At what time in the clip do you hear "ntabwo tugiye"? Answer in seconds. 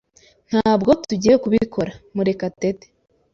0.49-1.35